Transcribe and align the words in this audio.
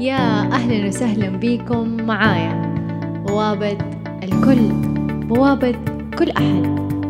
يا 0.00 0.52
أهلا 0.52 0.88
وسهلا 0.88 1.28
بكم 1.28 2.06
معايا. 2.06 2.74
بوابة 3.26 3.78
الكل 4.22 4.72
بوابة 5.26 5.72
كل 6.18 6.30
أحد 6.30 6.62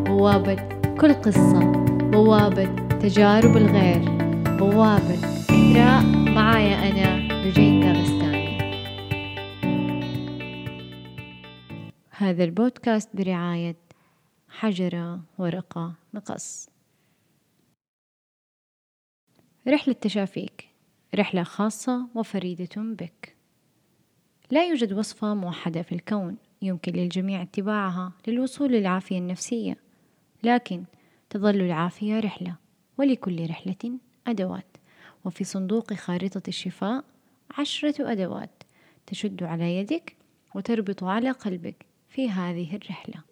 بوابة 0.06 0.54
كل 1.00 1.14
قصة 1.14 1.72
بوابة 2.10 2.64
تجارب 2.98 3.56
الغير 3.56 4.00
بوابة 4.58 5.14
إثراء 5.14 6.04
معايا 6.34 6.90
أنا 6.90 7.28
رجين 7.46 7.80
داغستاني 7.80 8.58
هذا 12.10 12.44
البودكاست 12.44 13.08
برعاية 13.16 13.76
حجرة 14.48 15.20
ورقة 15.38 15.92
مقص. 16.14 16.68
رحلة 19.68 19.94
تشافيك. 19.94 20.75
رحلة 21.16 21.42
خاصة 21.42 22.06
وفريدة 22.14 22.68
بك. 22.76 23.36
لا 24.50 24.68
يوجد 24.68 24.92
وصفة 24.92 25.34
موحدة 25.34 25.82
في 25.82 25.94
الكون 25.94 26.36
يمكن 26.62 26.92
للجميع 26.92 27.42
اتباعها 27.42 28.12
للوصول 28.26 28.72
للعافية 28.72 29.18
النفسية 29.18 29.76
لكن 30.42 30.84
تظل 31.30 31.60
العافية 31.60 32.20
رحلة 32.20 32.56
ولكل 32.98 33.50
رحلة 33.50 33.98
أدوات. 34.26 34.76
وفي 35.24 35.44
صندوق 35.44 35.92
خارطة 35.92 36.42
الشفاء 36.48 37.04
عشرة 37.58 38.12
أدوات 38.12 38.62
تشد 39.06 39.42
على 39.42 39.76
يدك 39.76 40.16
وتربط 40.54 41.04
على 41.04 41.30
قلبك 41.30 41.86
في 42.08 42.30
هذه 42.30 42.76
الرحلة. 42.76 43.22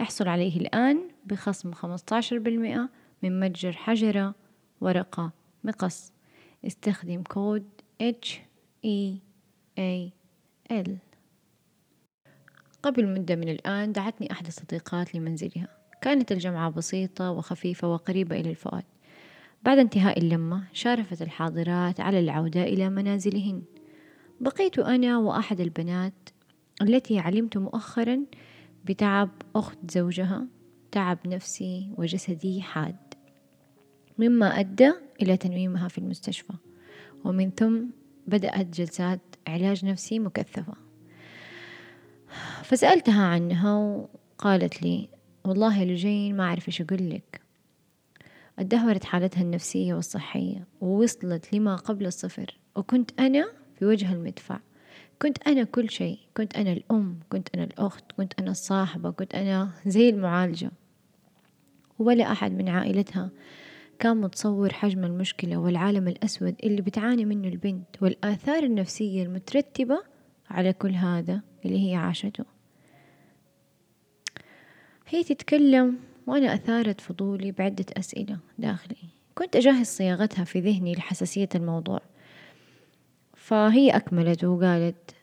احصل 0.00 0.28
عليه 0.28 0.60
الآن 0.60 1.00
بخصم 1.26 1.72
15% 1.72 2.88
من 3.22 3.40
متجر 3.40 3.72
حجرة 3.72 4.34
ورقة 4.80 5.30
مقص. 5.64 6.13
استخدم 6.66 7.22
كود 7.22 7.64
H 8.02 8.28
E 8.86 9.18
A 9.78 10.10
L. 10.72 10.90
قبل 12.82 13.14
مدة 13.14 13.36
من 13.36 13.48
الآن 13.48 13.92
دعتني 13.92 14.32
أحد 14.32 14.46
الصديقات 14.46 15.14
لمنزلها. 15.14 15.68
كانت 16.00 16.32
الجمعة 16.32 16.70
بسيطة 16.70 17.30
وخفيفة 17.30 17.92
وقريبة 17.92 18.40
إلى 18.40 18.50
الفؤاد. 18.50 18.84
بعد 19.62 19.78
انتهاء 19.78 20.18
اللمة 20.18 20.64
شارفت 20.72 21.22
الحاضرات 21.22 22.00
على 22.00 22.20
العودة 22.20 22.62
إلى 22.62 22.90
منازلهن. 22.90 23.62
بقيت 24.40 24.78
أنا 24.78 25.18
وأحد 25.18 25.60
البنات 25.60 26.28
التي 26.82 27.18
علمت 27.18 27.56
مؤخرا 27.56 28.24
بتعب 28.84 29.30
أخت 29.56 29.78
زوجها 29.90 30.46
تعب 30.92 31.18
نفسي 31.26 31.90
وجسدي 31.96 32.62
حاد. 32.62 32.96
مما 34.18 34.60
أدى 34.60 34.92
إلى 35.22 35.36
تنويمها 35.36 35.88
في 35.88 35.98
المستشفى. 35.98 36.52
ومن 37.24 37.50
ثم 37.50 37.80
بدأت 38.26 38.66
جلسات 38.66 39.20
علاج 39.46 39.84
نفسي 39.84 40.18
مكثفة. 40.18 40.74
فسألتها 42.62 43.22
عنها 43.22 43.76
وقالت 43.76 44.82
لي 44.82 45.08
والله 45.44 45.84
لجين 45.84 46.36
ما 46.36 46.44
أعرف 46.44 46.68
إيش 46.68 46.80
أقول 46.80 47.10
لك. 47.10 47.40
ادهورت 48.58 49.04
حالتها 49.04 49.42
النفسية 49.42 49.94
والصحية 49.94 50.66
ووصلت 50.80 51.52
لما 51.52 51.76
قبل 51.76 52.06
الصفر. 52.06 52.58
وكنت 52.76 53.20
أنا 53.20 53.46
في 53.78 53.84
وجه 53.84 54.12
المدفع. 54.12 54.60
كنت 55.22 55.48
أنا 55.48 55.64
كل 55.64 55.90
شيء. 55.90 56.18
كنت 56.36 56.56
أنا 56.56 56.72
الأم 56.72 57.20
كنت 57.28 57.48
أنا 57.54 57.64
الأخت 57.64 58.12
كنت 58.12 58.32
أنا 58.40 58.50
الصاحبة 58.50 59.10
كنت 59.10 59.34
أنا 59.34 59.70
زي 59.86 60.08
المعالجة. 60.08 60.70
ولا 61.98 62.32
أحد 62.32 62.52
من 62.52 62.68
عائلتها 62.68 63.30
كان 63.98 64.16
متصور 64.16 64.72
حجم 64.72 65.04
المشكلة 65.04 65.56
والعالم 65.56 66.08
الأسود 66.08 66.54
اللي 66.64 66.82
بتعاني 66.82 67.24
منه 67.24 67.48
البنت 67.48 68.02
والآثار 68.02 68.62
النفسية 68.62 69.22
المترتبة 69.22 70.02
على 70.50 70.72
كل 70.72 70.90
هذا 70.90 71.40
اللي 71.64 71.90
هي 71.90 71.94
عاشته. 71.96 72.44
هي 75.08 75.24
تتكلم 75.24 75.98
وأنا 76.26 76.54
أثارت 76.54 77.00
فضولي 77.00 77.52
بعدة 77.52 77.84
أسئلة 77.96 78.38
داخلي. 78.58 78.96
كنت 79.34 79.56
أجهز 79.56 79.86
صياغتها 79.86 80.44
في 80.44 80.60
ذهني 80.60 80.92
لحساسية 80.92 81.48
الموضوع. 81.54 82.00
فهي 83.34 83.90
أكملت 83.90 84.44
وقالت 84.44 85.14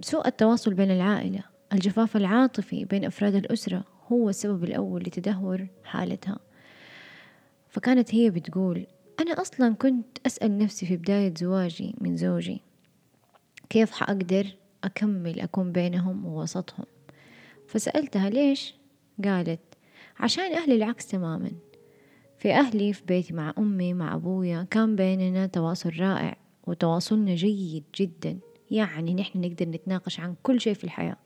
سوء 0.00 0.26
التواصل 0.26 0.74
بين 0.74 0.90
العائلة. 0.90 1.40
الجفاف 1.72 2.16
العاطفي 2.16 2.84
بين 2.84 3.04
أفراد 3.04 3.34
الأسرة 3.34 3.84
هو 4.12 4.28
السبب 4.28 4.64
الأول 4.64 5.02
لتدهور 5.02 5.66
حالتها. 5.84 6.38
فكانت 7.74 8.14
هي 8.14 8.30
بتقول 8.30 8.86
أنا 9.20 9.40
أصلا 9.40 9.74
كنت 9.74 10.18
أسأل 10.26 10.58
نفسي 10.58 10.86
في 10.86 10.96
بداية 10.96 11.34
زواجي 11.36 11.94
من 12.00 12.16
زوجي 12.16 12.60
كيف 13.70 13.90
حأقدر 13.90 14.46
أكمل 14.84 15.40
أكون 15.40 15.72
بينهم 15.72 16.26
ووسطهم؟ 16.26 16.86
فسألتها 17.68 18.30
ليش؟ 18.30 18.74
قالت 19.24 19.60
عشان 20.20 20.52
أهلي 20.52 20.74
العكس 20.74 21.06
تماما. 21.06 21.50
في 22.38 22.52
أهلي 22.52 22.92
في 22.92 23.02
بيتي 23.04 23.34
مع 23.34 23.54
أمي 23.58 23.94
مع 23.94 24.14
أبويا 24.14 24.66
كان 24.70 24.96
بيننا 24.96 25.46
تواصل 25.46 25.92
رائع 25.98 26.36
وتواصلنا 26.66 27.34
جيد 27.34 27.84
جدا. 27.94 28.38
يعني 28.70 29.14
نحن 29.14 29.40
نقدر 29.40 29.68
نتناقش 29.68 30.20
عن 30.20 30.34
كل 30.42 30.60
شيء 30.60 30.74
في 30.74 30.84
الحياة 30.84 31.16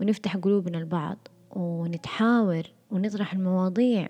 ونفتح 0.00 0.36
قلوبنا 0.36 0.76
لبعض 0.76 1.28
ونتحاور 1.50 2.62
ونطرح 2.90 3.32
المواضيع 3.32 4.08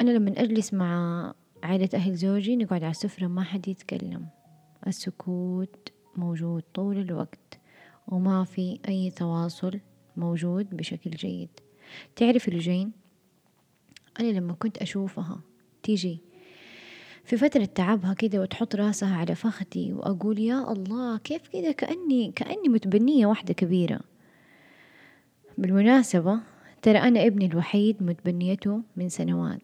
أنا 0.00 0.10
لما 0.10 0.32
أجلس 0.36 0.74
مع 0.74 1.34
عائلة 1.62 1.88
أهل 1.94 2.14
زوجي 2.14 2.56
نقعد 2.56 2.82
على 2.82 2.90
السفرة 2.90 3.26
ما 3.26 3.42
حد 3.42 3.68
يتكلم. 3.68 4.26
السكوت 4.86 5.92
موجود 6.16 6.62
طول 6.74 6.98
الوقت 6.98 7.58
وما 8.08 8.44
في 8.44 8.78
أي 8.88 9.10
تواصل 9.10 9.80
موجود 10.16 10.76
بشكل 10.76 11.10
جيد. 11.10 11.48
تعرف 12.16 12.48
الجين؟ 12.48 12.92
أنا 14.20 14.26
لما 14.26 14.52
كنت 14.52 14.78
أشوفها 14.78 15.40
تيجي 15.82 16.20
في 17.24 17.36
فترة 17.36 17.64
تعبها 17.64 18.14
كده 18.14 18.40
وتحط 18.40 18.74
راسها 18.74 19.16
على 19.16 19.34
فخدي 19.34 19.92
وأقول 19.92 20.38
يا 20.38 20.72
الله 20.72 21.18
كيف 21.18 21.48
كده؟ 21.48 21.72
كأني 21.72 22.32
كأني 22.32 22.68
متبنية 22.68 23.26
واحدة 23.26 23.54
كبيرة. 23.54 24.00
بالمناسبة 25.58 26.40
ترى 26.82 26.98
أنا 26.98 27.26
ابني 27.26 27.46
الوحيد 27.46 28.02
متبنيته 28.02 28.82
من 28.96 29.08
سنوات. 29.08 29.60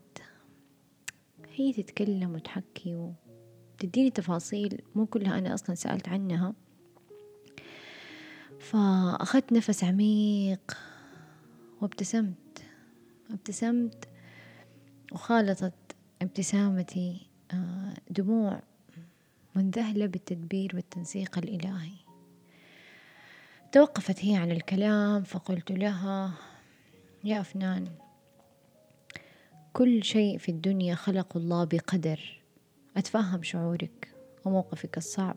هي 1.56 1.72
تتكلم 1.72 2.34
وتحكي 2.34 3.12
وتديني 3.74 4.10
تفاصيل 4.10 4.82
مو 4.94 5.06
كلها 5.06 5.38
أنا 5.38 5.54
أصلا 5.54 5.74
سألت 5.74 6.08
عنها. 6.08 6.54
فأخذت 8.60 9.52
نفس 9.52 9.84
عميق 9.84 10.76
وابتسمت 11.80 12.62
ابتسمت 13.30 14.08
وخالطت 15.12 15.74
ابتسامتي 16.22 17.26
آه، 17.52 17.94
دموع 18.10 18.62
منذهلة 19.54 20.06
بالتدبير 20.06 20.70
والتنسيق 20.74 21.38
الإلهي. 21.38 21.92
توقفت 23.72 24.24
هي 24.24 24.36
عن 24.36 24.50
الكلام 24.50 25.22
فقلت 25.22 25.72
لها 25.72 26.32
يا 27.24 27.40
أفنان 27.40 27.86
كل 29.76 30.04
شيء 30.04 30.38
في 30.38 30.48
الدنيا 30.48 30.94
خلق 30.94 31.36
الله 31.36 31.64
بقدر. 31.64 32.40
أتفهم 32.96 33.42
شعورك 33.42 34.08
وموقفك 34.44 34.96
الصعب. 34.96 35.36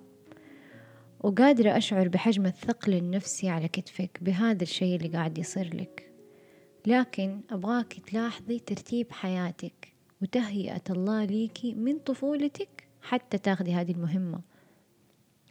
وقادرة 1.20 1.78
أشعر 1.78 2.08
بحجم 2.08 2.46
الثقل 2.46 2.94
النفسي 2.94 3.50
على 3.50 3.68
كتفك 3.68 4.20
بهذا 4.22 4.64
الشيء 4.64 4.96
اللي 4.96 5.08
قاعد 5.08 5.38
يصير 5.38 5.76
لك. 5.76 6.12
لكن 6.86 7.42
أبغاك 7.50 7.94
تلاحظي 7.94 8.60
ترتيب 8.60 9.12
حياتك 9.12 9.94
وتهيئة 10.22 10.84
الله 10.90 11.26
ليكي 11.26 11.74
من 11.74 12.00
طفولتك 12.00 12.88
حتى 13.02 13.38
تاخذي 13.38 13.74
هذه 13.74 13.92
المهمة. 13.92 14.42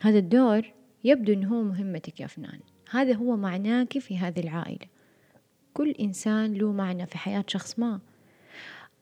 هذا 0.01 0.19
الدور 0.19 0.73
يبدو 1.05 1.33
أنه 1.33 1.49
هو 1.49 1.63
مهمتك 1.63 2.21
يا 2.21 2.27
فنان. 2.27 2.61
هذا 2.91 3.15
هو 3.15 3.37
معناك 3.37 3.99
في 3.99 4.19
هذه 4.19 4.41
العائلة. 4.41 4.87
كل 5.75 5.91
إنسان 5.91 6.55
له 6.55 6.73
معنى 6.73 7.07
في 7.07 7.19
حياة 7.19 7.45
شخص 7.49 7.79
ما. 7.79 8.01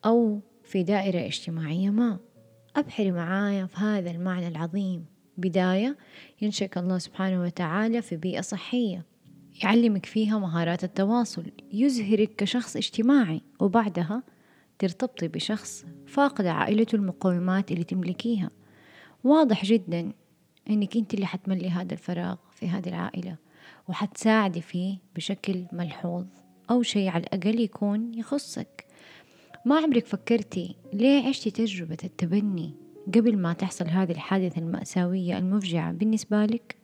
أو 0.07 0.41
في 0.65 0.83
دائرة 0.83 1.27
اجتماعية 1.27 1.91
ما. 1.91 2.19
أبحري 2.77 3.13
معايا 3.13 3.67
في 3.67 3.77
هذا 3.77 4.11
المعنى 4.11 4.49
العظيم. 4.49 5.05
بداية 5.39 5.97
ينشئك 6.43 6.79
الله 6.79 6.99
سبحانه 6.99 7.43
وتعالى 7.43 8.03
في 8.03 8.17
بيئة 8.17 8.41
صحية. 8.41 9.05
يعلمك 9.63 10.07
فيها 10.07 10.39
مهارات 10.39 10.85
التواصل. 10.85 11.53
يزهرك 11.73 12.35
كشخص 12.37 12.77
اجتماعي. 12.77 13.41
وبعدها 13.61 14.23
ترتبطي 14.79 15.29
بشخص 15.29 15.87
فاقد 16.07 16.47
عائلته 16.47 16.97
المقومات 16.97 17.73
اللي 17.73 17.85
تملكيها. 17.85 18.51
واضح 19.25 19.65
جدا 19.65 20.13
إنك 20.71 20.97
أنت 20.97 21.15
اللي 21.15 21.27
حتملي 21.27 21.71
هذا 21.71 21.93
الفراغ 21.93 22.37
في 22.53 22.69
هذه 22.69 22.89
العائلة. 22.89 23.37
وحتساعدي 23.89 24.61
فيه 24.61 24.99
بشكل 25.17 25.67
ملحوظ. 25.73 26.27
أو 26.71 26.83
شيء 26.83 27.09
على 27.09 27.23
الأقل 27.23 27.61
يكون 27.61 28.15
يخصك. 28.15 28.86
ما 29.67 29.77
عمرك 29.77 30.07
فكرتي 30.07 30.77
ليه 30.93 31.29
عشتي 31.29 31.51
تجربة 31.51 31.97
التبني 32.05 32.75
قبل 33.15 33.39
ما 33.39 33.53
تحصل 33.53 33.87
هذه 33.89 34.11
الحادثة 34.11 34.59
المأساوية 34.59 35.39
المفجعة 35.39 35.93
بالنسبة 35.93 36.45
لك؟ 36.45 36.77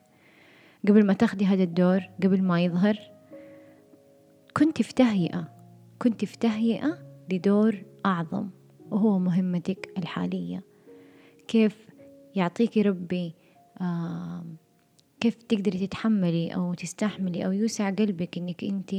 قبل 0.89 1.07
ما 1.07 1.13
تاخدي 1.13 1.47
هذا 1.47 1.63
الدور 1.63 2.01
قبل 2.23 2.43
ما 2.43 2.65
يظهر؟ 2.65 2.99
كنت 4.57 4.83
في 4.83 4.95
تهيئة 4.95 5.49
كنت 5.99 6.25
في 6.25 6.39
تهيئة 6.39 6.99
لدور 7.33 7.83
أعظم 8.07 8.49
وهو 8.91 9.19
مهمتك 9.19 9.93
الحالية. 9.99 10.63
كيف 11.49 11.89
يعطيكي 12.35 12.83
ربي 12.83 13.35
آه 13.81 14.45
كيف 15.21 15.35
تقدري 15.35 15.87
تتحملي 15.87 16.55
أو 16.55 16.75
تستحملي 16.75 17.47
أو 17.47 17.53
يوسع 17.53 17.91
قلبك 17.91 18.39
إنك 18.39 18.65
أنت 18.65 18.95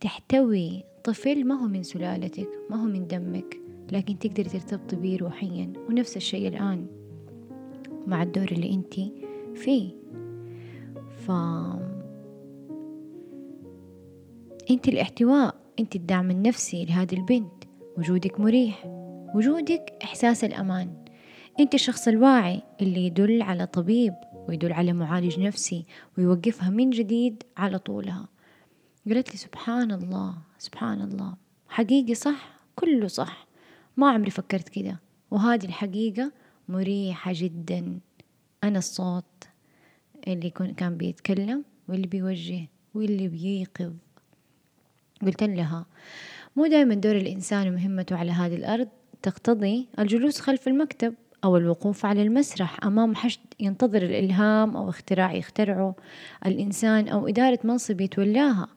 تحتوي 0.00 0.84
طفل 1.04 1.44
ما 1.44 1.54
هو 1.54 1.66
من 1.66 1.82
سلالتك 1.82 2.48
ما 2.70 2.82
هو 2.82 2.86
من 2.86 3.06
دمك 3.06 3.60
لكن 3.92 4.18
تقدري 4.18 4.48
ترتبطي 4.48 4.96
بيه 4.96 5.18
روحيا. 5.18 5.72
ونفس 5.88 6.16
الشيء 6.16 6.48
الآن 6.48 6.86
مع 8.06 8.22
الدور 8.22 8.52
اللي 8.52 8.74
أنت 8.74 8.94
فيه. 9.54 9.90
ف 11.16 11.30
أنت 14.70 14.88
الاحتواء 14.88 15.54
أنت 15.80 15.96
الدعم 15.96 16.30
النفسي 16.30 16.84
لهذه 16.84 17.14
البنت. 17.14 17.64
وجودك 17.98 18.40
مريح. 18.40 18.86
وجودك 19.34 19.92
إحساس 20.04 20.44
الأمان. 20.44 21.04
أنت 21.60 21.74
الشخص 21.74 22.08
الواعي 22.08 22.62
اللي 22.80 23.06
يدل 23.06 23.42
على 23.42 23.66
طبيب 23.66 24.14
ويدل 24.48 24.72
على 24.72 24.92
معالج 24.92 25.40
نفسي 25.40 25.84
ويوقفها 26.18 26.70
من 26.70 26.90
جديد 26.90 27.42
على 27.56 27.78
طولها. 27.78 28.28
قالت 29.08 29.30
لي 29.30 29.36
سبحان 29.36 29.92
الله 29.92 30.34
سبحان 30.58 31.00
الله 31.00 31.34
حقيقي 31.68 32.14
صح؟ 32.14 32.54
كله 32.76 33.08
صح. 33.08 33.46
ما 33.96 34.10
عمري 34.10 34.30
فكرت 34.30 34.68
كده 34.68 35.00
وهذه 35.30 35.64
الحقيقة 35.64 36.32
مريحة 36.68 37.32
جدا. 37.34 38.00
أنا 38.64 38.78
الصوت 38.78 39.44
اللي 40.28 40.50
كان 40.50 40.96
بيتكلم 40.96 41.64
واللي 41.88 42.06
بيوجه 42.06 42.68
واللي 42.94 43.28
بييقظ 43.28 43.92
قلت 45.22 45.42
لها 45.42 45.86
مو 46.56 46.66
دائما 46.66 46.94
دور 46.94 47.16
الإنسان 47.16 47.68
ومهمته 47.68 48.16
على 48.16 48.32
هذه 48.32 48.54
الأرض. 48.54 48.88
تقتضي 49.22 49.88
الجلوس 49.98 50.40
خلف 50.40 50.68
المكتب 50.68 51.14
أو 51.44 51.56
الوقوف 51.56 52.06
على 52.06 52.22
المسرح 52.22 52.84
أمام 52.84 53.14
حشد 53.14 53.40
ينتظر 53.60 54.02
الإلهام 54.02 54.76
أو 54.76 54.88
اختراع 54.88 55.32
يخترعه. 55.34 55.94
الإنسان 56.46 57.08
أو 57.08 57.28
إدارة 57.28 57.58
منصب 57.64 58.00
يتولاها. 58.00 58.68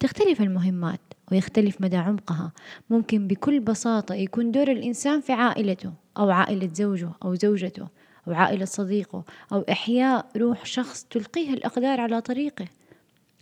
تختلف 0.00 0.40
المهمات 0.42 1.00
ويختلف 1.32 1.80
مدى 1.80 1.96
عمقها. 1.96 2.52
ممكن 2.90 3.26
بكل 3.26 3.60
بساطة 3.60 4.14
يكون 4.14 4.50
دور 4.50 4.70
الإنسان 4.70 5.20
في 5.20 5.32
عائلته 5.32 5.92
أو 6.18 6.30
عائلة 6.30 6.70
زوجه 6.74 7.10
أو 7.24 7.34
زوجته 7.34 7.88
أو 8.28 8.32
عائلة 8.32 8.64
صديقه 8.64 9.24
أو 9.52 9.64
إحياء 9.70 10.26
روح 10.36 10.66
شخص 10.66 11.04
تلقيه 11.04 11.54
الأقدار 11.54 12.00
على 12.00 12.20
طريقه. 12.20 12.64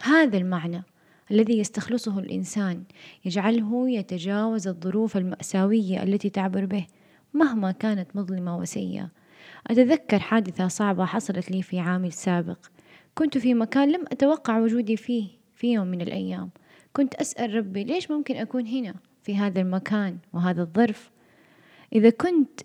هذا 0.02 0.38
المعنى 0.38 0.82
الذي 1.30 1.58
يستخلصه 1.58 2.18
الإنسان 2.18 2.82
يجعله 3.24 3.90
يتجاوز 3.90 4.68
الظروف 4.68 5.16
المأساوية 5.16 6.02
التي 6.02 6.30
تعبر 6.30 6.64
به 6.64 6.86
مهما 7.34 7.72
كانت 7.72 8.16
مظلمة 8.16 8.58
وسيئة. 8.58 9.08
أتذكر 9.66 10.18
حادثة 10.18 10.68
صعبة 10.68 11.04
حصلت 11.04 11.50
لي 11.50 11.62
في 11.62 11.78
عامي 11.80 12.08
السابق 12.08 12.58
كنت 13.14 13.38
في 13.38 13.54
مكان 13.54 13.92
لم 13.92 14.04
أتوقع 14.12 14.58
وجودي 14.58 14.96
فيه. 14.96 15.37
في 15.58 15.72
يوم 15.72 15.86
من 15.86 16.00
الأيام. 16.00 16.50
كنت 16.92 17.14
أسأل 17.14 17.54
ربي 17.54 17.84
ليش 17.84 18.10
ممكن 18.10 18.36
أكون 18.36 18.66
هنا 18.66 18.94
في 19.22 19.36
هذا 19.36 19.60
المكان 19.60 20.18
وهذا 20.32 20.62
الظرف؟ 20.62 21.10
إذا 21.92 22.10
كنت 22.10 22.60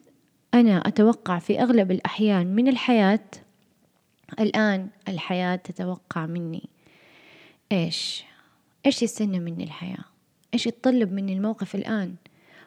أنا 0.53 0.77
أتوقع 0.77 1.39
في 1.39 1.61
أغلب 1.61 1.91
الأحيان 1.91 2.55
من 2.55 2.67
الحياة 2.67 3.25
الآن 4.39 4.89
الحياة 5.07 5.55
تتوقع 5.55 6.25
مني. 6.25 6.69
إيش؟ 7.71 8.23
إيش 8.85 9.03
يستنى 9.03 9.39
مني 9.39 9.63
الحياة؟ 9.63 10.05
إيش 10.53 10.67
يتطلب 10.67 11.11
مني 11.11 11.33
الموقف 11.33 11.75
الآن؟ 11.75 12.15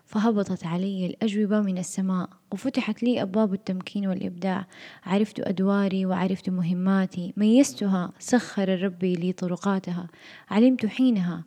فهبطت 0.07 0.67
علي 0.67 1.07
الأجوبة 1.07 1.61
من 1.61 1.79
السماء 1.79 2.29
وفتحت 2.53 3.03
لي 3.03 3.23
أبواب 3.23 3.55
التمكين 3.55 4.07
والإبداع. 4.07 4.67
عرفت 5.07 5.41
أدواري 5.41 6.07
وعرفت 6.07 6.51
مهماتي. 6.51 7.33
ميزتها 7.37 8.13
سخر 8.19 8.83
ربي 8.83 9.15
لي 9.15 9.33
طرقاتها. 9.33 10.07
علمت 10.51 10.87
حينها 10.87 11.45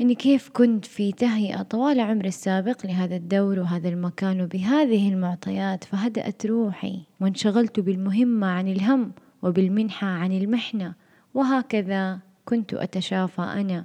أني 0.00 0.14
كيف 0.14 0.48
كنت 0.48 0.84
في 0.84 1.12
تهيئة 1.12 1.62
طوال 1.62 2.00
عمري 2.00 2.28
السابق 2.28 2.86
لهذا 2.86 3.16
الدور 3.16 3.58
وهذا 3.58 3.88
المكان 3.88 4.40
وبهذه 4.40 5.08
المعطيات. 5.08 5.84
فهدأت 5.84 6.46
روحي 6.46 7.00
وانشغلت 7.20 7.80
بالمهمة 7.80 8.46
عن 8.46 8.68
الهم 8.68 9.12
وبالمنحة 9.42 10.06
عن 10.06 10.32
المحنة. 10.32 10.94
وهكذا 11.34 12.18
كنت 12.44 12.74
أتشافى 12.74 13.42
أنا 13.42 13.84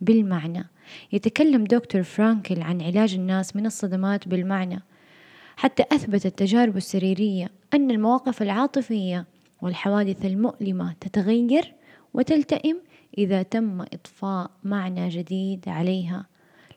بالمعنى. 0.00 0.73
يتكلم 1.12 1.64
دكتور 1.64 2.02
فرانكل 2.02 2.62
عن 2.62 2.82
علاج 2.82 3.14
الناس 3.14 3.56
من 3.56 3.66
الصدمات 3.66 4.28
بالمعنى. 4.28 4.82
حتى 5.56 5.84
أثبت 5.92 6.26
التجارب 6.26 6.76
السريرية 6.76 7.50
أن 7.74 7.90
المواقف 7.90 8.42
العاطفية 8.42 9.26
والحوادث 9.62 10.24
المؤلمة 10.24 10.94
تتغير 11.00 11.74
وتلتئم 12.14 12.76
إذا 13.18 13.42
تم 13.42 13.80
إضفاء 13.80 14.50
معنى 14.64 15.08
جديد 15.08 15.68
عليها 15.68 16.26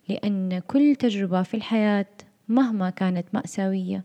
لأن 0.10 0.60
كل 0.60 0.96
تجربة 0.96 1.44
في 1.44 1.54
الحياة 1.54 2.06
مهما 2.48 2.90
كانت 2.90 3.28
مأساوية 3.34 4.04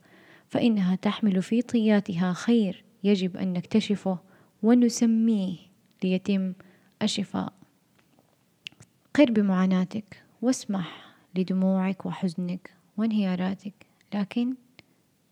فإنها 0.48 0.94
تحمل 0.94 1.42
في 1.42 1.62
طياتها 1.62 2.32
خير 2.32 2.84
يجب 3.04 3.36
أن 3.36 3.52
نكتشفه 3.52 4.18
ونسميه 4.62 5.56
ليتم 6.04 6.52
الشفاء. 7.02 7.52
قر 9.14 9.30
بمعاناتك 9.30 10.22
واسمح 10.42 11.14
لدموعك 11.34 12.06
وحزنك 12.06 12.70
وانهياراتك 12.96 13.74
لكن 14.14 14.54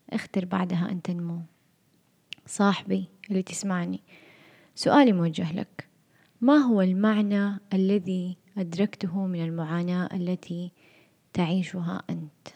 اختر 0.09 0.45
بعدها 0.45 0.91
أن 0.91 1.01
تنمو. 1.01 1.41
صاحبي 2.45 3.05
اللي 3.29 3.43
تسمعني 3.43 3.99
سؤالي 4.75 5.11
موجه 5.11 5.51
لك. 5.53 5.87
ما 6.41 6.57
هو 6.57 6.81
المعنى 6.81 7.59
الذي 7.73 8.37
أدركته 8.57 9.25
من 9.25 9.43
المعاناة 9.43 10.09
التي 10.13 10.71
تعيشها 11.33 12.03
أنت؟ 12.09 12.47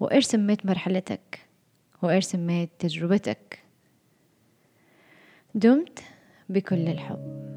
وإيش 0.00 0.24
سميت 0.24 0.66
مرحلتك؟ 0.66 1.48
وإيش 2.02 2.24
سميت 2.24 2.70
تجربتك؟ 2.78 3.62
دمت 5.54 5.98
بكل 6.48 6.88
الحب. 6.88 7.49